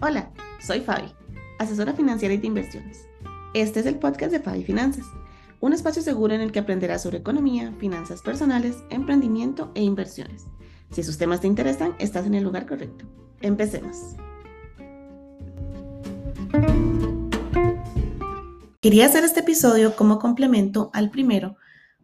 Hola, 0.00 0.30
soy 0.60 0.78
Fabi, 0.78 1.12
asesora 1.58 1.92
financiera 1.92 2.32
y 2.32 2.36
de 2.36 2.46
inversiones. 2.46 3.08
Este 3.52 3.80
es 3.80 3.86
el 3.86 3.98
podcast 3.98 4.30
de 4.30 4.38
Fabi 4.38 4.62
Finanzas, 4.62 5.04
un 5.58 5.72
espacio 5.72 6.02
seguro 6.02 6.34
en 6.34 6.40
el 6.40 6.52
que 6.52 6.60
aprenderás 6.60 7.02
sobre 7.02 7.18
economía, 7.18 7.74
finanzas 7.80 8.22
personales, 8.22 8.76
emprendimiento 8.90 9.72
e 9.74 9.82
inversiones. 9.82 10.44
Si 10.92 11.00
esos 11.00 11.18
temas 11.18 11.40
te 11.40 11.48
interesan, 11.48 11.96
estás 11.98 12.26
en 12.26 12.34
el 12.34 12.44
lugar 12.44 12.68
correcto. 12.68 13.06
Empecemos. 13.40 13.96
Quería 18.80 19.06
hacer 19.06 19.24
este 19.24 19.40
episodio 19.40 19.96
como 19.96 20.20
complemento 20.20 20.90
al 20.94 21.10
primero 21.10 21.56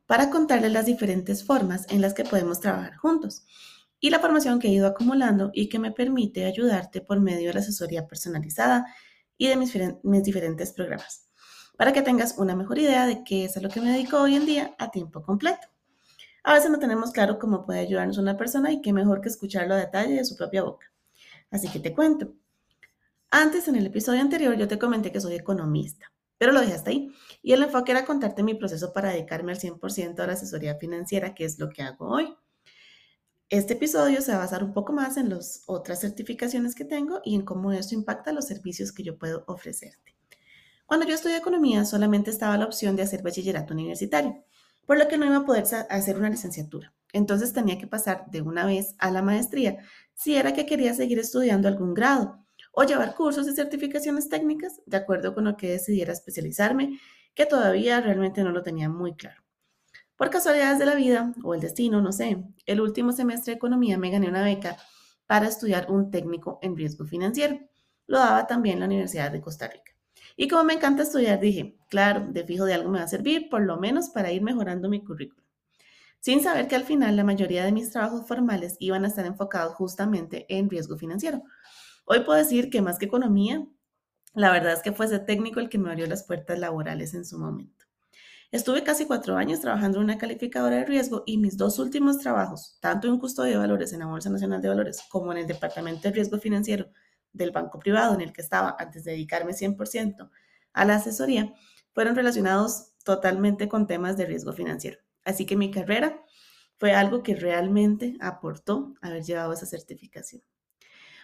para 0.07 0.31
contarles 0.31 0.73
las 0.73 0.87
diferentes 0.87 1.47
formas 1.47 1.87
en 1.91 2.01
las 2.01 2.13
que 2.13 2.25
podemos 2.25 2.59
trabajar 2.59 2.97
juntos 2.97 3.47
y 4.05 4.11
la 4.11 4.21
formación 4.21 4.59
que 4.59 4.69
he 4.69 4.71
ido 4.71 4.87
acumulando 4.87 5.51
y 5.55 5.71
que 5.71 5.79
me 5.79 5.91
permite 5.91 6.45
ayudarte 6.45 7.01
por 7.01 7.21
medio 7.21 7.49
de 7.49 7.55
la 7.55 7.61
asesoría 7.61 8.07
personalizada 8.07 8.85
y 9.39 9.49
de 9.49 9.57
mis, 9.57 9.73
diferentes 10.23 10.75
programas, 10.75 11.31
para 11.79 11.91
que 11.91 12.03
tengas 12.03 12.37
una 12.37 12.55
mejor 12.55 12.79
idea 12.79 13.07
de 13.07 13.25
qué 13.25 13.47
es 13.47 13.57
a 13.57 13.63
lo 13.63 13.71
que 13.71 13.81
me 13.81 13.93
dedico 13.93 14.21
hoy 14.21 14.35
en 14.37 14.45
día 14.45 14.75
a 14.77 14.91
tiempo 14.91 15.23
completo. 15.23 15.69
A 16.43 16.53
veces 16.53 16.71
no 16.71 16.79
tenemos 16.79 17.13
claro 17.13 17.39
cómo 17.39 17.65
puede 17.65 17.81
ayudarnos 17.81 18.19
una 18.19 18.37
persona 18.37 18.71
y 18.73 18.83
qué 18.83 18.93
mejor 18.93 19.23
que 19.23 19.31
escucharlo 19.31 19.73
a 19.73 19.79
detalle 19.79 20.17
de 20.17 20.25
su 20.27 20.37
propia 20.37 20.65
boca. 20.65 20.93
Así 21.51 21.71
que 21.71 21.81
te 21.81 21.95
cuento. 21.95 22.35
Antes, 23.31 23.69
en 23.69 23.77
el 23.77 23.87
episodio 23.87 24.21
anterior, 24.21 24.55
yo 24.55 24.69
te 24.69 24.79
comenté 24.79 25.13
que 25.13 25.21
soy 25.23 25.37
economista, 25.37 26.13
pero 26.37 26.53
lo 26.53 26.61
dejé 26.61 26.75
hasta 26.75 26.91
ahí. 26.91 27.11
Y 27.41 27.55
el 27.55 27.63
enfoque 27.63 27.93
era 27.93 28.05
contarte 28.05 28.43
mi 28.43 28.53
proceso 28.53 28.93
para 28.93 29.13
dedicarme 29.13 29.53
al 29.53 29.59
100% 29.59 30.19
a 30.21 30.27
la 30.27 30.35
asesoría 30.35 30.75
financiera, 30.75 31.35
que 31.35 31.47
es 31.47 31.59
lo 31.59 31.71
que 31.71 31.81
hago 31.81 32.07
hoy. 32.11 32.37
Este 33.51 33.75
episodio 33.75 34.23
se 34.23 34.33
va 34.33 34.39
a 34.39 34.41
basar 34.41 34.65
un 34.65 34.73
poco 34.73 34.95
más 34.95 35.19
en 35.19 35.29
las 35.29 35.65
otras 35.67 36.01
certificaciones 36.01 36.75
que 36.75 36.87
tengo 36.87 37.21
y 37.23 37.35
en 37.35 37.43
cómo 37.43 37.73
eso 37.73 37.95
impacta 37.95 38.33
los 38.33 38.47
servicios 38.47 38.91
que 38.91 39.03
yo 39.03 39.19
puedo 39.19 39.45
ofrecerte. 39.47 40.17
Cuando 40.87 41.07
yo 41.07 41.15
estudié 41.15 41.37
economía 41.37 41.85
solamente 41.85 42.31
estaba 42.31 42.57
la 42.57 42.65
opción 42.65 42.97
de 42.97 43.03
hacer 43.03 43.23
bachillerato 43.23 43.75
universitario, 43.75 44.43
por 44.87 44.99
lo 44.99 45.09
que 45.09 45.19
no 45.19 45.27
iba 45.27 45.37
a 45.37 45.45
poder 45.45 45.65
hacer 45.91 46.17
una 46.17 46.31
licenciatura. 46.31 46.95
Entonces 47.13 47.53
tenía 47.53 47.79
que 47.79 47.87
pasar 47.87 48.31
de 48.31 48.41
una 48.41 48.65
vez 48.65 48.95
a 48.99 49.11
la 49.11 49.21
maestría 49.21 49.77
si 50.15 50.37
era 50.37 50.55
que 50.55 50.65
quería 50.65 50.95
seguir 50.95 51.19
estudiando 51.19 51.69
algún 51.69 51.93
grado 51.93 52.45
o 52.73 52.85
llevar 52.85 53.15
cursos 53.15 53.47
y 53.47 53.55
certificaciones 53.55 54.31
técnicas 54.31 54.81
de 54.87 54.97
acuerdo 54.97 55.35
con 55.35 55.45
lo 55.45 55.57
que 55.57 55.71
decidiera 55.71 56.15
especializarme, 56.15 56.99
que 57.35 57.45
todavía 57.45 58.01
realmente 58.01 58.43
no 58.43 58.53
lo 58.53 58.63
tenía 58.63 58.89
muy 58.89 59.15
claro. 59.15 59.43
Por 60.17 60.31
casualidades 60.31 60.79
de 60.79 60.87
la 60.87 60.95
vida 60.95 61.33
o 61.43 61.55
el 61.55 61.61
destino, 61.61 62.01
no 62.01 62.13
sé, 62.13 62.45
el 62.67 62.81
último 62.81 63.13
semestre 63.13 63.53
de 63.53 63.57
economía 63.57 63.99
me 63.99 64.11
gané 64.11 64.29
una 64.29 64.45
beca 64.45 64.77
para 65.27 65.49
estudiar 65.49 65.91
un 65.91 66.11
técnico 66.11 66.59
en 66.63 66.77
riesgo 66.77 67.05
financiero. 67.05 67.59
Lo 68.07 68.19
daba 68.19 68.47
también 68.47 68.79
la 68.79 68.87
Universidad 68.87 69.33
de 69.33 69.41
Costa 69.41 69.67
Rica. 69.67 69.93
Y 70.37 70.49
como 70.49 70.65
me 70.65 70.75
encanta 70.75 71.03
estudiar, 71.03 71.41
dije, 71.41 71.79
claro, 71.89 72.27
de 72.31 72.45
fijo 72.45 72.65
de 72.65 72.75
algo 72.75 72.91
me 72.91 72.99
va 72.99 73.05
a 73.05 73.09
servir, 73.09 73.49
por 73.49 73.63
lo 73.63 73.77
menos 73.77 74.11
para 74.11 74.31
ir 74.31 74.43
mejorando 74.43 74.89
mi 74.89 75.03
currículum. 75.03 75.45
Sin 76.21 76.43
saber 76.43 76.69
que 76.69 76.77
al 76.77 76.85
final 76.85 77.17
la 77.17 77.25
mayoría 77.25 77.65
de 77.65 77.73
mis 77.73 77.91
trabajos 77.91 78.27
formales 78.27 78.77
iban 78.79 79.05
a 79.05 79.09
estar 79.09 79.27
enfocados 79.27 79.75
justamente 79.75 80.47
en 80.49 80.71
riesgo 80.71 80.97
financiero. 80.97 81.43
Hoy 82.05 82.21
puedo 82.21 82.39
decir 82.39 82.71
que 82.71 82.83
más 82.83 82.99
que 82.99 83.07
economía, 83.07 83.67
la 84.33 84.51
verdad 84.51 84.73
es 84.73 84.83
que 84.83 84.93
fue 84.93 85.07
ese 85.07 85.19
técnico 85.19 85.61
el 85.61 85.69
que 85.69 85.79
me 85.79 85.91
abrió 85.91 86.07
las 86.07 86.25
puertas 86.25 86.59
laborales 86.59 87.15
en 87.15 87.25
su 87.25 87.39
momento. 87.39 87.84
Estuve 88.55 88.85
casi 88.85 89.05
cuatro 89.07 89.37
años 89.37 89.59
trabajando 89.59 89.99
en 89.99 90.05
una 90.05 90.17
calificadora 90.17 90.77
de 90.77 90.85
riesgo 90.85 91.25
y 91.27 91.39
mis 91.39 91.57
dos 91.57 91.81
últimos 91.81 92.21
trabajos, 92.21 92.79
tanto 92.79 93.09
en 93.09 93.19
custodia 93.19 93.51
de 93.51 93.59
valores 93.59 93.93
en 93.93 93.99
la 93.99 94.07
Bolsa 94.07 94.31
Nacional 94.31 94.63
de 94.63 94.69
Valores 94.69 95.03
como 95.09 95.33
en 95.33 95.39
el 95.39 95.49
Departamento 95.49 96.03
de 96.03 96.13
Riesgo 96.13 96.39
Financiero 96.39 96.87
del 97.33 97.51
banco 97.51 97.81
privado 97.81 98.15
en 98.15 98.21
el 98.21 98.33
que 98.33 98.43
estaba 98.43 98.77
antes 98.79 99.03
de 99.03 99.11
dedicarme 99.11 99.55
100% 99.55 100.31
a 100.73 100.85
la 100.85 100.95
asesoría, 100.95 101.53
fueron 101.95 102.15
relacionados 102.15 102.93
totalmente 103.05 103.69
con 103.69 103.89
temas 103.89 104.17
de 104.17 104.27
riesgo 104.27 104.53
financiero. 104.53 105.01
Así 105.25 105.47
que 105.47 105.57
mi 105.57 105.73
carrera 105.73 106.23
fue 106.77 106.93
algo 106.95 107.25
que 107.25 107.35
realmente 107.35 108.17
aportó 108.21 108.95
haber 109.01 109.25
llevado 109.25 109.53
esa 109.53 109.67
certificación. 109.67 110.45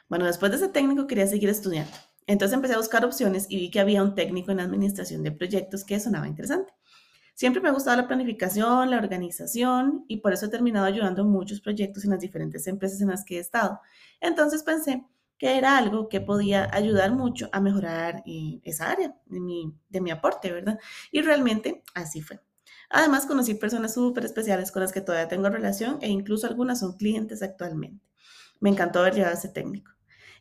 Bueno, 0.08 0.26
después 0.26 0.50
de 0.50 0.56
ese 0.56 0.68
técnico 0.68 1.06
quería 1.06 1.28
seguir 1.28 1.48
estudiando. 1.48 1.92
Entonces 2.26 2.56
empecé 2.56 2.74
a 2.74 2.78
buscar 2.78 3.04
opciones 3.04 3.46
y 3.48 3.56
vi 3.56 3.70
que 3.70 3.78
había 3.78 4.02
un 4.02 4.16
técnico 4.16 4.50
en 4.50 4.58
administración 4.58 5.22
de 5.22 5.30
proyectos 5.30 5.84
que 5.84 6.00
sonaba 6.00 6.26
interesante. 6.26 6.72
Siempre 7.40 7.62
me 7.62 7.70
ha 7.70 7.72
gustado 7.72 7.96
la 7.96 8.06
planificación, 8.06 8.90
la 8.90 8.98
organización 8.98 10.04
y 10.08 10.18
por 10.18 10.34
eso 10.34 10.44
he 10.44 10.50
terminado 10.50 10.84
ayudando 10.84 11.22
en 11.22 11.28
muchos 11.28 11.62
proyectos 11.62 12.04
en 12.04 12.10
las 12.10 12.20
diferentes 12.20 12.66
empresas 12.66 13.00
en 13.00 13.08
las 13.08 13.24
que 13.24 13.38
he 13.38 13.40
estado. 13.40 13.80
Entonces 14.20 14.62
pensé 14.62 15.06
que 15.38 15.56
era 15.56 15.78
algo 15.78 16.10
que 16.10 16.20
podía 16.20 16.68
ayudar 16.70 17.12
mucho 17.12 17.48
a 17.50 17.62
mejorar 17.62 18.22
eh, 18.26 18.60
esa 18.62 18.90
área 18.90 19.16
de 19.24 19.40
mi, 19.40 19.74
de 19.88 20.02
mi 20.02 20.10
aporte, 20.10 20.52
¿verdad? 20.52 20.78
Y 21.10 21.22
realmente 21.22 21.82
así 21.94 22.20
fue. 22.20 22.40
Además, 22.90 23.24
conocí 23.24 23.54
personas 23.54 23.94
súper 23.94 24.26
especiales 24.26 24.70
con 24.70 24.82
las 24.82 24.92
que 24.92 25.00
todavía 25.00 25.28
tengo 25.28 25.48
relación 25.48 25.96
e 26.02 26.10
incluso 26.10 26.46
algunas 26.46 26.80
son 26.80 26.98
clientes 26.98 27.42
actualmente. 27.42 28.04
Me 28.60 28.68
encantó 28.68 28.98
haber 28.98 29.14
llevado 29.14 29.34
a 29.34 29.38
ese 29.38 29.48
técnico. 29.48 29.92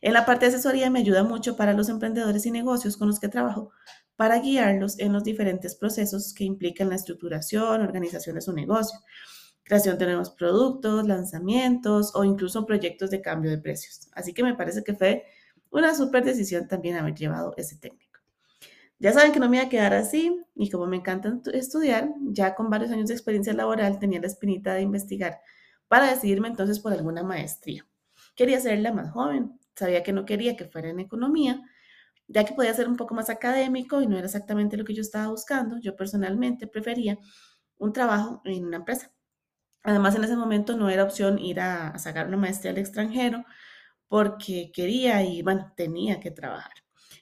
En 0.02 0.12
la 0.12 0.26
parte 0.26 0.44
de 0.44 0.54
asesoría 0.54 0.90
me 0.90 0.98
ayuda 0.98 1.24
mucho 1.24 1.56
para 1.56 1.72
los 1.72 1.88
emprendedores 1.88 2.44
y 2.44 2.50
negocios 2.50 2.98
con 2.98 3.08
los 3.08 3.20
que 3.20 3.28
trabajo 3.28 3.70
para 4.20 4.38
guiarlos 4.38 4.98
en 4.98 5.14
los 5.14 5.24
diferentes 5.24 5.74
procesos 5.74 6.34
que 6.34 6.44
implican 6.44 6.90
la 6.90 6.96
estructuración, 6.96 7.80
organización 7.80 8.34
de 8.34 8.42
su 8.42 8.52
negocio, 8.52 8.98
creación 9.62 9.96
de 9.96 10.04
nuevos 10.04 10.28
productos, 10.28 11.08
lanzamientos 11.08 12.14
o 12.14 12.22
incluso 12.22 12.66
proyectos 12.66 13.08
de 13.08 13.22
cambio 13.22 13.50
de 13.50 13.56
precios. 13.56 14.10
Así 14.12 14.34
que 14.34 14.42
me 14.42 14.54
parece 14.54 14.84
que 14.84 14.92
fue 14.92 15.24
una 15.70 15.94
súper 15.94 16.22
decisión 16.22 16.68
también 16.68 16.98
haber 16.98 17.14
llevado 17.14 17.54
ese 17.56 17.78
técnico. 17.78 18.20
Ya 18.98 19.14
saben 19.14 19.32
que 19.32 19.40
no 19.40 19.48
me 19.48 19.56
iba 19.56 19.64
a 19.64 19.70
quedar 19.70 19.94
así 19.94 20.38
y 20.54 20.68
como 20.68 20.86
me 20.86 20.98
encanta 20.98 21.40
estudiar, 21.54 22.12
ya 22.20 22.54
con 22.54 22.68
varios 22.68 22.90
años 22.90 23.08
de 23.08 23.14
experiencia 23.14 23.54
laboral 23.54 23.98
tenía 23.98 24.20
la 24.20 24.26
espinita 24.26 24.74
de 24.74 24.82
investigar 24.82 25.40
para 25.88 26.10
decidirme 26.10 26.48
entonces 26.48 26.78
por 26.78 26.92
alguna 26.92 27.22
maestría. 27.22 27.86
Quería 28.36 28.60
ser 28.60 28.80
la 28.80 28.92
más 28.92 29.12
joven, 29.12 29.58
sabía 29.74 30.02
que 30.02 30.12
no 30.12 30.26
quería 30.26 30.58
que 30.58 30.66
fuera 30.66 30.90
en 30.90 31.00
economía, 31.00 31.62
ya 32.32 32.44
que 32.44 32.54
podía 32.54 32.72
ser 32.74 32.88
un 32.88 32.96
poco 32.96 33.14
más 33.14 33.28
académico 33.28 34.00
y 34.00 34.06
no 34.06 34.16
era 34.16 34.26
exactamente 34.26 34.76
lo 34.76 34.84
que 34.84 34.94
yo 34.94 35.02
estaba 35.02 35.28
buscando, 35.28 35.78
yo 35.80 35.96
personalmente 35.96 36.68
prefería 36.68 37.18
un 37.78 37.92
trabajo 37.92 38.40
en 38.44 38.64
una 38.66 38.76
empresa. 38.78 39.12
Además, 39.82 40.14
en 40.14 40.24
ese 40.24 40.36
momento 40.36 40.76
no 40.76 40.90
era 40.90 41.04
opción 41.04 41.38
ir 41.38 41.60
a, 41.60 41.98
sacar 41.98 42.28
una 42.28 42.36
maestría 42.36 42.72
al 42.72 42.78
extranjero 42.78 43.44
porque 44.08 44.70
quería 44.74 45.22
y, 45.24 45.42
bueno, 45.42 45.72
tenía 45.76 46.20
que 46.20 46.30
trabajar. 46.30 46.72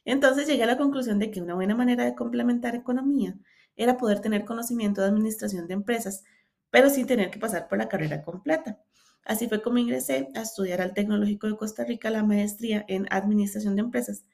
Entonces 0.04 0.46
llegué 0.46 0.64
a 0.64 0.66
la 0.66 0.78
conclusión 0.78 1.19
de 1.19 1.30
que 1.30 1.40
una 1.40 1.54
buena 1.54 1.75
manera 1.75 2.04
de 2.04 2.14
complementar 2.14 2.75
economía 2.75 3.34
era 3.76 3.96
poder 3.96 4.20
tener 4.20 4.44
conocimiento 4.44 5.00
de 5.00 5.08
administración 5.08 5.66
de 5.69 5.75
empresas, 5.75 6.25
pero 6.70 6.90
sin 6.90 7.06
tener 7.06 7.30
que 7.30 7.38
pasar 7.38 7.69
por 7.69 7.78
la 7.78 7.88
carrera 7.88 8.22
completa. 8.22 8.78
Así 9.25 9.48
fue 9.48 9.62
como 9.62 9.78
ingresé 9.78 10.28
a 10.34 10.42
estudiar 10.42 10.80
al 10.80 10.94
Tecnológico 10.94 11.46
de 11.46 11.56
Costa 11.56 11.84
Rica 11.84 12.10
la 12.10 12.25
maestría 12.25 12.84
en 12.88 13.06
Administración 13.10 13.76
de 13.76 13.82
Empresas 13.82 14.25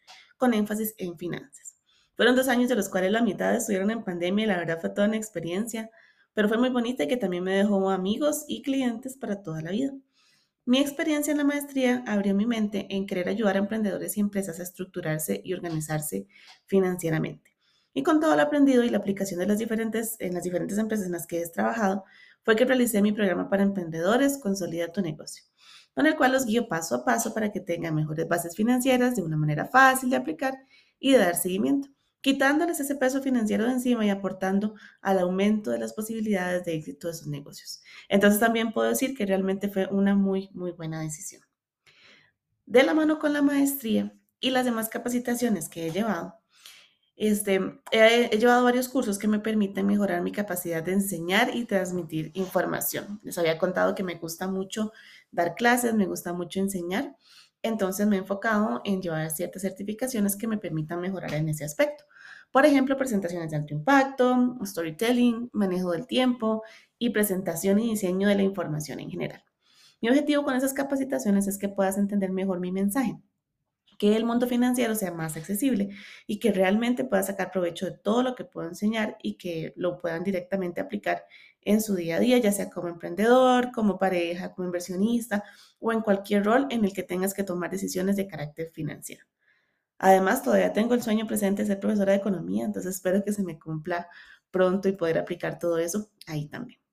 con 0.45 0.53
énfasis 0.53 0.95
en 0.99 1.17
finanzas. 1.17 1.75
Fueron 2.17 2.37
dos 2.37 2.49
años 2.49 2.69
de 2.69 2.75
los 2.75 2.91
cuales 2.91 3.11
la 3.11 3.23
mitad 3.23 3.57
estuvieron 3.57 3.91
en 3.91 4.05
pandemia 4.05 4.45
y 4.45 4.47
la 4.47 4.59
verdad 4.59 4.79
fue 4.79 4.91
toda 4.91 5.09
una 5.09 5.17
experiencia, 5.17 5.91
pero 6.35 6.51
fue 6.51 6.59
muy 6.59 6.69
bonita 6.69 7.05
y 7.05 7.09
que 7.09 7.17
también 7.17 7.45
me 7.45 7.57
dejó 7.57 7.89
amigos 7.89 8.45
y 8.47 8.61
clientes 8.61 9.17
para 9.17 9.43
toda 9.43 9.63
la 9.63 9.71
vida. 9.71 9.95
Mi 10.67 10.81
experiencia 10.81 11.31
en 11.31 11.39
la 11.39 11.45
maestría 11.45 12.05
abrió 12.07 12.35
mi 12.35 12.45
mente 12.45 12.87
en 12.91 13.07
querer 13.07 13.31
ayudar 13.31 13.57
a 13.57 13.61
emprendedores 13.61 14.19
y 14.19 14.21
empresas 14.21 14.61
a 14.61 14.65
estructurarse 14.65 15.41
y 15.43 15.55
organizarse 15.55 16.27
financieramente. 16.67 17.57
Y 17.95 18.03
con 18.03 18.21
todo 18.21 18.37
lo 18.37 18.43
aprendido 18.43 18.85
y 18.85 18.91
la 18.91 18.99
aplicación 18.99 19.41
de 19.41 19.47
las 19.47 19.59
diferentes, 19.59 20.17
en 20.19 20.35
las 20.35 20.43
diferentes 20.43 20.77
empresas 20.77 21.07
en 21.07 21.13
las 21.13 21.27
que 21.27 21.41
he 21.41 21.49
trabajado, 21.49 22.05
fue 22.43 22.55
que 22.55 22.67
realicé 22.67 23.01
mi 23.01 23.13
programa 23.13 23.49
para 23.49 23.63
emprendedores 23.63 24.37
Consolida 24.37 24.93
tu 24.93 25.01
negocio 25.01 25.43
con 25.95 26.07
el 26.07 26.17
cual 26.17 26.33
los 26.33 26.45
guío 26.45 26.69
paso 26.69 26.97
a 26.97 27.05
paso 27.05 27.33
para 27.33 27.53
que 27.53 27.61
tengan 27.61 27.95
mejores 27.95 28.29
bases 28.29 28.57
financieras 28.57 29.17
de 29.17 29.23
una 29.23 29.37
manera 29.37 29.67
fácil 29.67 30.11
de 30.11 30.17
aplicar 30.17 30.55
y 30.99 31.13
de 31.13 31.19
dar 31.19 31.37
seguimiento, 31.37 31.89
quitándoles 32.21 32.81
ese 32.81 32.97
peso 32.97 33.23
financiero 33.23 33.65
de 33.65 33.73
encima 33.73 34.05
y 34.05 34.11
aportando 34.11 34.75
al 35.01 35.19
aumento 35.19 35.71
de 35.71 35.79
las 35.79 35.93
posibilidades 35.93 36.65
de 36.65 36.75
éxito 36.75 37.09
de 37.09 37.15
sus 37.15 37.29
negocios. 37.29 37.83
Entonces 38.09 38.41
también 38.41 38.73
puedo 38.73 38.89
decir 38.89 39.15
que 39.17 39.27
realmente 39.27 39.69
fue 39.69 39.87
una 39.87 40.15
muy, 40.15 40.51
muy 40.53 40.73
buena 40.73 41.01
decisión. 41.01 41.43
De 42.67 42.83
la 42.83 42.95
mano 42.95 43.19
con 43.19 43.33
la 43.33 43.43
maestría 43.43 44.15
y 44.41 44.51
las 44.51 44.65
demás 44.65 44.89
capacitaciones 44.89 45.69
que 45.69 45.87
he 45.87 45.91
llevado, 45.91 46.41
este, 47.17 47.81
he, 47.93 48.37
llevado 48.39 48.65
varios 48.65 48.89
cursos 48.89 49.19
que 49.19 49.29
me 49.29 49.39
permiten 49.39 49.87
mejorar 49.87 50.23
mi 50.23 50.33
capacidad 50.33 50.83
de 50.83 50.93
enseñar 50.93 51.55
y 51.55 51.65
transmitir 51.65 52.33
información. 52.35 53.21
Les 53.23 53.39
había 53.39 53.59
contado 53.59 53.95
que 53.95 54.03
me 54.03 54.17
gusta 54.17 54.49
mucho 54.49 54.93
dar 55.31 55.55
clases, 55.55 55.95
me 55.95 56.07
gusta 56.07 56.33
mucho 56.33 56.61
enseñar, 56.61 57.17
entonces 57.63 58.07
me 58.07 58.17
he 58.17 58.19
enfocado 58.21 58.81
en 58.85 59.01
llevar 59.01 59.31
ciertas 59.31 59.63
certificaciones 59.63 60.37
que 60.37 60.49
me 60.49 60.59
permitan 60.59 61.01
mejorar 61.01 61.33
en 61.35 61.49
ese 61.49 61.65
aspecto. 61.65 62.05
Por 62.51 62.67
ejemplo, 62.67 62.97
presentaciones 62.97 63.51
de 63.51 63.57
alto 63.57 63.75
impacto, 63.75 64.59
storytelling, 64.65 65.51
manejo 65.53 65.93
del 65.93 66.07
tiempo 66.07 66.63
y 66.99 67.11
presentación 67.11 67.79
y 67.79 67.91
diseño 67.91 68.29
de 68.29 68.37
la 68.37 68.43
información 68.43 69.01
en 69.01 69.11
general. 69.11 69.45
Mi 70.01 70.09
objetivo 70.09 70.45
con 70.45 70.55
esas 70.55 70.75
capacitaciones 70.75 71.47
es 71.47 71.59
que 71.59 71.69
puedas 71.69 71.97
entender 71.97 72.31
mejor 72.31 72.61
mi 72.61 72.71
mensaje 72.71 73.19
que 74.05 74.17
el 74.17 74.27
mundo 74.27 74.47
financiero 74.47 74.95
sea 74.95 75.13
más 75.13 75.35
accesible 75.39 75.89
y 76.27 76.39
que 76.39 76.53
realmente 76.53 77.05
puedan 77.05 77.25
sacar 77.25 77.51
provecho 77.51 77.87
de 77.87 77.93
todo 77.93 78.23
lo 78.23 78.35
que 78.35 78.45
puedo 78.45 78.69
enseñar 78.69 79.17
y 79.23 79.39
que 79.39 79.73
lo 79.77 79.97
puedan 79.97 80.23
directamente 80.23 80.83
aplicar 80.83 81.25
en 81.63 81.81
su 81.81 81.95
día 81.95 82.17
a 82.17 82.21
día, 82.21 82.37
ya 82.37 82.53
sea 82.53 82.69
como 82.69 82.89
emprendedor, 82.89 83.73
como 83.73 83.99
pareja, 83.99 84.53
como 84.53 84.67
inversionista 84.67 85.43
o 85.79 85.91
en 85.91 86.03
cualquier 86.03 86.45
rol 86.45 86.67
en 86.69 86.85
el 86.85 86.93
que 86.93 87.03
tengas 87.03 87.33
que 87.33 87.45
tomar 87.45 87.71
decisiones 87.71 88.17
de 88.17 88.27
carácter 88.27 88.71
financiero. 88.75 89.25
Además, 89.97 90.43
todavía 90.43 90.75
tengo 90.75 90.93
el 90.93 91.03
sueño 91.03 91.27
presente 91.27 91.63
de 91.63 91.69
ser 91.69 91.81
profesora 91.81 92.13
de 92.13 92.19
economía, 92.19 92.67
entonces 92.67 92.97
espero 92.97 93.25
que 93.25 93.33
se 93.33 93.43
me 93.43 93.59
cumpla 93.59 94.07
pronto 94.51 94.87
y 94.87 94.93
poder 94.93 95.17
aplicar 95.17 95.59
todo 95.59 95.79
eso 95.79 96.11
ahí 96.27 96.47
también. 96.47 96.84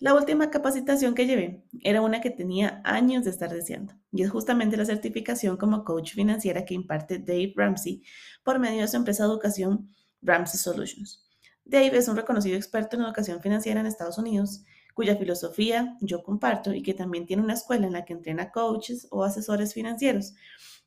La 0.00 0.14
última 0.14 0.48
capacitación 0.48 1.12
que 1.12 1.26
llevé 1.26 1.64
era 1.82 2.02
una 2.02 2.20
que 2.20 2.30
tenía 2.30 2.80
años 2.84 3.24
de 3.24 3.30
estar 3.30 3.52
deseando 3.52 3.94
y 4.12 4.22
es 4.22 4.30
justamente 4.30 4.76
la 4.76 4.84
certificación 4.84 5.56
como 5.56 5.82
coach 5.82 6.14
financiera 6.14 6.64
que 6.64 6.74
imparte 6.74 7.18
Dave 7.18 7.52
Ramsey 7.56 8.04
por 8.44 8.60
medio 8.60 8.82
de 8.82 8.88
su 8.88 8.96
empresa 8.96 9.24
de 9.24 9.30
educación 9.30 9.92
Ramsey 10.22 10.60
Solutions. 10.60 11.28
Dave 11.64 11.98
es 11.98 12.06
un 12.06 12.16
reconocido 12.16 12.56
experto 12.56 12.96
en 12.96 13.02
educación 13.02 13.42
financiera 13.42 13.80
en 13.80 13.86
Estados 13.86 14.18
Unidos 14.18 14.62
cuya 14.94 15.16
filosofía 15.16 15.96
yo 16.00 16.22
comparto 16.22 16.72
y 16.72 16.82
que 16.82 16.94
también 16.94 17.26
tiene 17.26 17.42
una 17.42 17.54
escuela 17.54 17.88
en 17.88 17.92
la 17.92 18.04
que 18.04 18.12
entrena 18.12 18.52
coaches 18.52 19.08
o 19.10 19.24
asesores 19.24 19.74
financieros. 19.74 20.34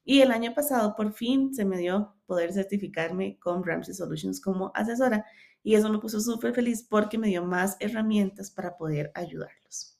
Y 0.05 0.21
el 0.21 0.31
año 0.31 0.53
pasado 0.53 0.95
por 0.95 1.13
fin 1.13 1.53
se 1.53 1.65
me 1.65 1.77
dio 1.77 2.15
poder 2.25 2.53
certificarme 2.53 3.37
con 3.39 3.63
Ramsey 3.63 3.93
Solutions 3.93 4.41
como 4.41 4.71
asesora 4.73 5.25
y 5.63 5.75
eso 5.75 5.89
me 5.89 5.99
puso 5.99 6.19
súper 6.19 6.53
feliz 6.53 6.85
porque 6.87 7.17
me 7.17 7.27
dio 7.27 7.43
más 7.43 7.77
herramientas 7.79 8.51
para 8.51 8.77
poder 8.77 9.11
ayudarlos. 9.15 9.97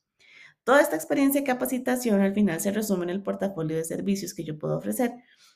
Toda 0.63 0.81
esta 0.81 0.95
experiencia 0.95 1.41
y 1.41 1.43
capacitación 1.43 2.21
al 2.21 2.33
final 2.33 2.61
se 2.61 2.71
resume 2.71 3.03
en 3.03 3.09
el 3.09 3.23
portafolio 3.23 3.77
de 3.77 3.83
servicios 3.83 4.33
que 4.33 4.43
yo 4.43 4.59
puedo 4.59 4.77
ofrecer 4.77 5.11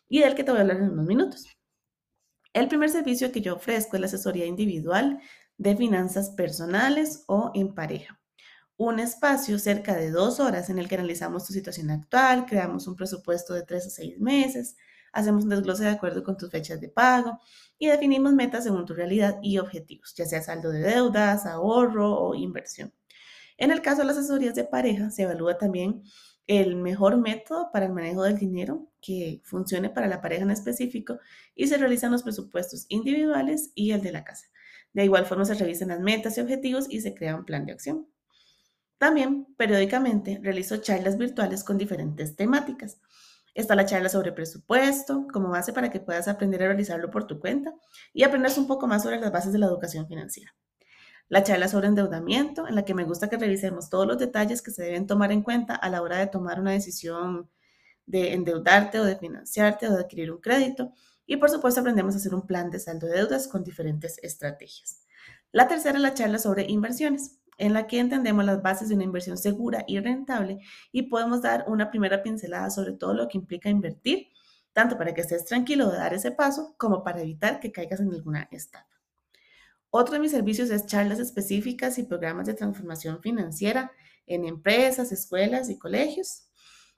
y 0.09 0.19
del 0.19 0.35
que 0.35 0.43
te 0.43 0.51
voy 0.51 0.59
a 0.59 0.61
hablar 0.61 0.77
en 0.77 0.89
unos 0.89 1.05
minutos. 1.05 1.45
El 2.53 2.67
primer 2.67 2.89
servicio 2.89 3.31
que 3.31 3.41
yo 3.41 3.55
ofrezco 3.55 3.97
es 3.97 3.99
la 3.99 4.07
asesoría 4.07 4.45
individual 4.45 5.19
de 5.57 5.75
finanzas 5.75 6.31
personales 6.31 7.23
o 7.27 7.51
en 7.53 7.75
pareja. 7.75 8.19
Un 8.77 8.99
espacio 8.99 9.59
cerca 9.59 9.95
de 9.95 10.09
dos 10.09 10.39
horas 10.39 10.69
en 10.69 10.79
el 10.79 10.89
que 10.89 10.95
analizamos 10.95 11.45
tu 11.45 11.53
situación 11.53 11.91
actual, 11.91 12.45
creamos 12.45 12.87
un 12.87 12.95
presupuesto 12.95 13.53
de 13.53 13.63
tres 13.63 13.85
a 13.87 13.89
seis 13.89 14.19
meses, 14.19 14.75
hacemos 15.15 15.45
un 15.45 15.49
desglose 15.49 15.85
de 15.85 15.89
acuerdo 15.89 16.23
con 16.23 16.37
tus 16.37 16.51
fechas 16.51 16.79
de 16.81 16.89
pago 16.89 17.39
y 17.79 17.87
definimos 17.87 18.33
metas 18.33 18.65
según 18.65 18.85
tu 18.85 18.93
realidad 18.93 19.39
y 19.41 19.57
objetivos, 19.57 20.13
ya 20.15 20.25
sea 20.25 20.41
saldo 20.41 20.69
de 20.69 20.81
deudas, 20.81 21.45
ahorro 21.45 22.13
o 22.13 22.35
inversión. 22.35 22.93
En 23.57 23.71
el 23.71 23.81
caso 23.81 24.01
de 24.01 24.07
las 24.07 24.17
asesorías 24.17 24.53
de 24.55 24.65
pareja, 24.65 25.09
se 25.09 25.23
evalúa 25.23 25.57
también 25.57 26.03
el 26.47 26.75
mejor 26.75 27.17
método 27.17 27.71
para 27.71 27.85
el 27.85 27.93
manejo 27.93 28.23
del 28.23 28.37
dinero 28.37 28.91
que 29.01 29.41
funcione 29.43 29.89
para 29.89 30.07
la 30.07 30.21
pareja 30.21 30.43
en 30.43 30.51
específico 30.51 31.19
y 31.55 31.67
se 31.67 31.77
realizan 31.77 32.11
los 32.11 32.23
presupuestos 32.23 32.85
individuales 32.89 33.71
y 33.73 33.91
el 33.91 34.01
de 34.01 34.11
la 34.11 34.23
casa. 34.23 34.45
De 34.93 35.05
igual 35.05 35.25
forma 35.25 35.45
se 35.45 35.55
revisan 35.55 35.87
las 35.87 36.01
metas 36.01 36.37
y 36.37 36.41
objetivos 36.41 36.87
y 36.89 37.01
se 37.01 37.15
crea 37.15 37.35
un 37.35 37.45
plan 37.45 37.65
de 37.65 37.71
acción. 37.71 38.07
También, 38.97 39.47
periódicamente, 39.57 40.39
realizo 40.41 40.77
charlas 40.77 41.17
virtuales 41.17 41.63
con 41.63 41.77
diferentes 41.77 42.35
temáticas. 42.35 42.99
Está 43.55 43.73
la 43.73 43.85
charla 43.85 44.09
sobre 44.09 44.33
presupuesto 44.33 45.27
como 45.31 45.49
base 45.49 45.71
para 45.71 45.89
que 45.89 46.01
puedas 46.01 46.27
aprender 46.27 46.61
a 46.61 46.67
realizarlo 46.67 47.09
por 47.09 47.25
tu 47.25 47.39
cuenta 47.39 47.73
y 48.13 48.23
aprendas 48.23 48.57
un 48.57 48.67
poco 48.67 48.85
más 48.85 49.03
sobre 49.03 49.17
las 49.17 49.31
bases 49.31 49.53
de 49.53 49.59
la 49.59 49.65
educación 49.65 50.07
financiera. 50.07 50.53
La 51.29 51.41
charla 51.41 51.69
sobre 51.69 51.87
endeudamiento, 51.87 52.67
en 52.67 52.75
la 52.75 52.83
que 52.83 52.93
me 52.93 53.05
gusta 53.05 53.29
que 53.29 53.37
revisemos 53.37 53.89
todos 53.89 54.05
los 54.05 54.17
detalles 54.17 54.61
que 54.61 54.71
se 54.71 54.83
deben 54.83 55.07
tomar 55.07 55.31
en 55.31 55.41
cuenta 55.41 55.73
a 55.73 55.89
la 55.89 56.01
hora 56.01 56.17
de 56.17 56.27
tomar 56.27 56.59
una 56.59 56.71
decisión 56.71 57.49
de 58.05 58.33
endeudarte 58.33 58.99
o 58.99 59.05
de 59.05 59.15
financiarte 59.15 59.87
o 59.87 59.93
de 59.93 60.01
adquirir 60.01 60.33
un 60.33 60.41
crédito. 60.41 60.91
Y 61.25 61.37
por 61.37 61.49
supuesto 61.49 61.79
aprendemos 61.79 62.13
a 62.13 62.17
hacer 62.17 62.35
un 62.35 62.45
plan 62.45 62.69
de 62.69 62.79
saldo 62.79 63.07
de 63.07 63.19
deudas 63.19 63.47
con 63.47 63.63
diferentes 63.63 64.19
estrategias. 64.21 65.01
La 65.53 65.69
tercera 65.69 65.97
es 65.97 66.01
la 66.01 66.13
charla 66.13 66.39
sobre 66.39 66.69
inversiones 66.69 67.39
en 67.57 67.73
la 67.73 67.87
que 67.87 67.99
entendemos 67.99 68.45
las 68.45 68.61
bases 68.61 68.89
de 68.89 68.95
una 68.95 69.03
inversión 69.03 69.37
segura 69.37 69.83
y 69.87 69.99
rentable 69.99 70.59
y 70.91 71.03
podemos 71.03 71.41
dar 71.41 71.65
una 71.67 71.89
primera 71.89 72.21
pincelada 72.21 72.69
sobre 72.69 72.93
todo 72.93 73.13
lo 73.13 73.27
que 73.27 73.37
implica 73.37 73.69
invertir, 73.69 74.27
tanto 74.73 74.97
para 74.97 75.13
que 75.13 75.21
estés 75.21 75.45
tranquilo 75.45 75.89
de 75.89 75.97
dar 75.97 76.13
ese 76.13 76.31
paso 76.31 76.75
como 76.77 77.03
para 77.03 77.21
evitar 77.21 77.59
que 77.59 77.71
caigas 77.71 78.01
en 78.01 78.13
alguna 78.13 78.47
estafa. 78.51 78.87
Otro 79.89 80.15
de 80.15 80.19
mis 80.19 80.31
servicios 80.31 80.69
es 80.71 80.85
charlas 80.85 81.19
específicas 81.19 81.97
y 81.97 82.03
programas 82.03 82.47
de 82.47 82.53
transformación 82.53 83.21
financiera 83.21 83.93
en 84.27 84.45
empresas, 84.45 85.13
escuelas 85.13 85.69
y 85.69 85.79
colegios. 85.79 86.47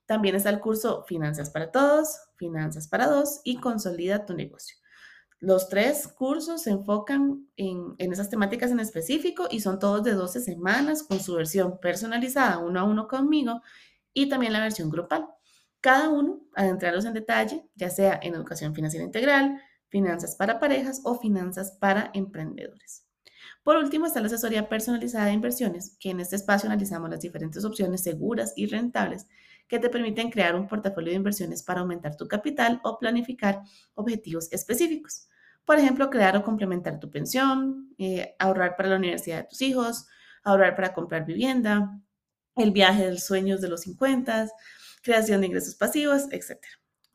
También 0.08 0.36
está 0.36 0.50
el 0.50 0.60
curso 0.60 1.04
Finanzas 1.08 1.52
para 1.52 1.70
Todos, 1.70 2.18
Finanzas 2.38 2.88
para 2.88 3.08
Dos 3.08 3.42
y 3.44 3.60
Consolida 3.60 4.26
tu 4.26 4.34
negocio. 4.34 4.78
Los 5.40 5.70
tres 5.70 6.08
cursos 6.08 6.64
se 6.64 6.72
enfocan 6.72 7.48
en, 7.58 7.96
esas 8.00 8.30
temáticas 8.30 8.72
en 8.72 8.80
específico 8.80 9.48
y 9.52 9.60
son 9.60 9.78
todos 9.78 10.04
de 10.04 10.14
12 10.14 10.42
semanas 10.42 11.04
con 11.04 11.20
su 11.20 11.36
versión 11.36 11.80
personalizada 11.80 12.58
uno 12.58 12.80
a 12.80 12.84
uno 12.84 13.08
conmigo 13.08 13.62
y 14.14 14.30
también 14.30 14.54
la 14.54 14.62
versión 14.62 14.90
grupal. 14.90 15.28
Cada 15.80 16.10
uno 16.10 16.42
adentrarlos 16.56 17.06
en 17.06 17.14
detalle, 17.14 17.70
ya 17.76 17.92
sea 17.92 18.20
en 18.24 18.34
educación 18.34 18.74
financiera 18.74 19.06
integral, 19.06 19.62
finanzas 19.90 20.36
para 20.36 20.60
parejas 20.60 21.02
o 21.04 21.20
finanzas 21.20 21.72
para 21.80 22.10
emprendedores. 22.16 23.06
Por 23.64 23.76
último 23.76 24.08
está 24.08 24.22
la 24.22 24.28
asesoría 24.28 24.68
personalizada 24.70 25.26
de 25.26 25.34
inversiones, 25.34 25.98
que 26.00 26.10
en 26.10 26.20
este 26.20 26.36
espacio 26.36 26.68
analizamos 26.68 27.12
las 27.12 27.20
diferentes 27.20 27.64
opciones 27.64 28.02
seguras 28.02 28.54
y 28.56 28.66
rentables 28.66 29.28
que 29.68 29.80
te 29.80 29.90
permiten 29.90 30.30
crear 30.32 30.56
un 30.56 30.68
portafolio 30.68 31.12
de 31.12 31.18
inversiones 31.18 31.64
para 31.64 31.82
aumentar 31.82 32.16
tu 32.16 32.28
capital 32.28 32.80
o 32.84 32.98
planificar 32.98 33.62
objetivos 33.96 34.52
específicos. 34.52 35.28
Por 35.66 35.78
ejemplo, 35.78 36.10
crear 36.10 36.38
o 36.38 36.44
complementar 36.44 37.00
tu 37.00 37.12
pensión, 37.12 37.94
eh, 37.98 38.36
ahorrar 38.40 38.78
para 38.78 38.90
la 38.90 38.96
universidad 38.96 39.38
de 39.38 39.44
tus 39.50 39.62
hijos, 39.62 40.08
ahorrar 40.44 40.76
para 40.76 40.94
comprar 40.94 41.26
vivienda, 41.26 42.00
el 42.56 42.72
viaje 42.72 43.06
de 43.06 43.12
los 43.12 43.26
sueños 43.26 43.60
de 43.62 43.68
los 43.68 43.82
50, 43.82 44.48
creación 45.04 45.42
de 45.42 45.48
ingresos 45.48 45.76
pasivos, 45.76 46.24
etc. 46.32 46.58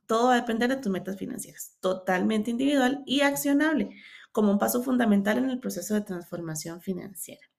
Todo 0.06 0.28
va 0.28 0.34
a 0.34 0.40
depender 0.40 0.69
de 0.69 0.76
tus 0.76 0.93
metas 0.93 1.16
financieras, 1.16 1.76
totalmente 1.81 2.50
individual 2.50 3.02
y 3.06 3.22
accionable, 3.22 3.90
como 4.32 4.50
un 4.50 4.58
paso 4.58 4.82
fundamental 4.82 5.38
en 5.38 5.49
el 5.49 5.58
proceso 5.58 5.94
de 5.94 6.02
transformación 6.02 6.82
financiera. 6.82 7.51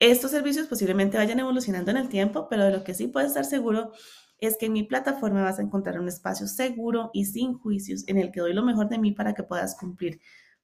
Estos 0.00 0.32
servicios 0.32 0.66
posiblemente 0.66 1.16
vayan 1.16 1.40
evolucionando 1.40 1.90
en 1.90 1.96
el 1.96 2.08
tiempo, 2.08 2.48
pero 2.48 2.64
de 2.64 2.72
lo 2.72 2.84
que 2.84 2.94
sí 2.94 3.06
puedes 3.06 3.28
estar 3.28 3.44
seguro 3.44 3.92
es 4.38 4.56
que 4.56 4.66
en 4.66 4.72
mi 4.72 4.82
plataforma 4.82 5.42
vas 5.42 5.58
a 5.58 5.62
encontrar 5.62 6.00
un 6.00 6.08
espacio 6.08 6.46
seguro 6.46 7.10
y 7.12 7.26
sin 7.26 7.54
juicios 7.54 8.04
en 8.08 8.18
el 8.18 8.30
que 8.30 8.40
doy 8.40 8.52
lo 8.52 8.62
mejor 8.62 8.88
de 8.88 8.98
mí 8.98 9.12
para 9.12 9.34
que 9.34 9.42
puedas 9.42 9.76
cumplir 9.76 10.20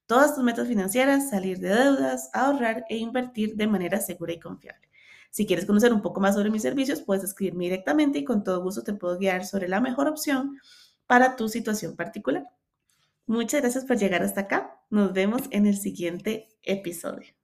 todas 0.06 0.34
tus 0.34 0.42
metas 0.42 0.66
financieras, 0.66 1.30
salir 1.30 1.60
de 1.60 1.68
deudas, 1.68 2.30
ahorrar 2.32 2.84
e 2.88 2.96
invertir 2.96 3.54
de 3.54 3.68
manera 3.68 4.00
segura 4.00 4.32
y 4.32 4.40
confiable. 4.40 4.88
Si 5.30 5.46
quieres 5.46 5.66
conocer 5.66 5.92
un 5.92 6.02
poco 6.02 6.20
más 6.20 6.34
sobre 6.34 6.50
mis 6.50 6.62
servicios, 6.62 7.00
puedes 7.00 7.22
escribirme 7.22 7.64
directamente 7.64 8.18
y 8.18 8.24
con 8.24 8.42
todo 8.42 8.60
gusto 8.60 8.82
te 8.82 8.94
puedo 8.94 9.16
guiar 9.16 9.46
sobre 9.46 9.68
la 9.68 9.80
mejor 9.80 10.08
opción 10.08 10.58
para 11.06 11.36
tu 11.36 11.48
situación 11.48 11.94
particular. 11.94 12.48
Muchas 13.26 13.60
gracias 13.60 13.84
por 13.84 13.96
llegar 13.96 14.24
hasta 14.24 14.42
acá. 14.42 14.80
Nos 14.90 15.12
vemos 15.12 15.42
en 15.50 15.66
el 15.66 15.78
siguiente 15.78 16.48
episodio. 16.62 17.39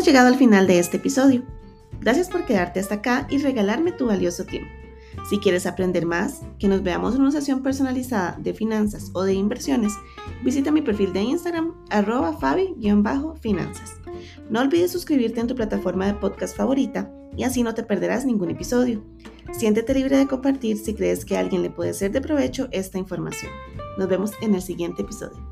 Hemos 0.00 0.08
llegado 0.08 0.28
al 0.28 0.38
final 0.38 0.66
de 0.66 0.78
este 0.78 0.96
episodio. 0.96 1.42
Gracias 2.00 2.30
por 2.30 2.46
quedarte 2.46 2.80
hasta 2.80 2.94
acá 2.94 3.26
y 3.28 3.36
regalarme 3.36 3.92
tu 3.92 4.06
valioso 4.06 4.46
tiempo. 4.46 4.70
Si 5.28 5.36
quieres 5.40 5.66
aprender 5.66 6.06
más, 6.06 6.40
que 6.58 6.68
nos 6.68 6.82
veamos 6.82 7.14
en 7.14 7.20
una 7.20 7.32
sesión 7.32 7.62
personalizada 7.62 8.34
de 8.40 8.54
finanzas 8.54 9.10
o 9.12 9.24
de 9.24 9.34
inversiones, 9.34 9.92
visita 10.42 10.72
mi 10.72 10.80
perfil 10.80 11.12
de 11.12 11.20
Instagram, 11.20 11.74
arroba 11.90 12.32
fabi-finanzas. 12.32 13.96
No 14.48 14.60
olvides 14.60 14.90
suscribirte 14.90 15.40
en 15.40 15.48
tu 15.48 15.54
plataforma 15.54 16.06
de 16.06 16.14
podcast 16.14 16.56
favorita 16.56 17.12
y 17.36 17.44
así 17.44 17.62
no 17.62 17.74
te 17.74 17.82
perderás 17.82 18.24
ningún 18.24 18.48
episodio. 18.48 19.04
Siéntete 19.52 19.92
libre 19.92 20.16
de 20.16 20.26
compartir 20.26 20.78
si 20.78 20.94
crees 20.94 21.26
que 21.26 21.36
a 21.36 21.40
alguien 21.40 21.60
le 21.60 21.68
puede 21.68 21.92
ser 21.92 22.10
de 22.10 22.22
provecho 22.22 22.68
esta 22.70 22.96
información. 22.96 23.52
Nos 23.98 24.08
vemos 24.08 24.30
en 24.40 24.54
el 24.54 24.62
siguiente 24.62 25.02
episodio. 25.02 25.49